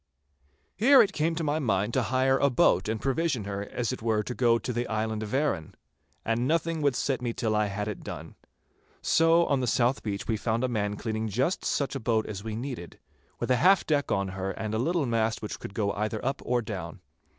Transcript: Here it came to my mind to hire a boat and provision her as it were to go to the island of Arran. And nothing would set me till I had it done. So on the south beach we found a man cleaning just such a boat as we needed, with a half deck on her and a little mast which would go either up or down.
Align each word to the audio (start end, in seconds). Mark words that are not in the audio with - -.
Here 0.75 0.99
it 1.03 1.13
came 1.13 1.35
to 1.35 1.43
my 1.43 1.59
mind 1.59 1.93
to 1.93 2.01
hire 2.01 2.39
a 2.39 2.49
boat 2.49 2.89
and 2.89 2.99
provision 2.99 3.43
her 3.43 3.61
as 3.69 3.91
it 3.91 4.01
were 4.01 4.23
to 4.23 4.33
go 4.33 4.57
to 4.57 4.73
the 4.73 4.87
island 4.87 5.21
of 5.21 5.31
Arran. 5.31 5.75
And 6.25 6.47
nothing 6.47 6.81
would 6.81 6.95
set 6.95 7.21
me 7.21 7.33
till 7.33 7.55
I 7.55 7.67
had 7.67 7.87
it 7.87 8.03
done. 8.03 8.33
So 9.03 9.45
on 9.45 9.59
the 9.59 9.67
south 9.67 10.01
beach 10.01 10.27
we 10.27 10.37
found 10.37 10.63
a 10.63 10.67
man 10.67 10.95
cleaning 10.95 11.27
just 11.29 11.63
such 11.63 11.93
a 11.93 11.99
boat 11.99 12.25
as 12.25 12.43
we 12.43 12.55
needed, 12.55 12.97
with 13.39 13.51
a 13.51 13.57
half 13.57 13.85
deck 13.85 14.11
on 14.11 14.29
her 14.29 14.49
and 14.49 14.73
a 14.73 14.79
little 14.79 15.05
mast 15.05 15.43
which 15.43 15.59
would 15.61 15.75
go 15.75 15.91
either 15.91 16.19
up 16.25 16.41
or 16.43 16.63
down. 16.63 17.01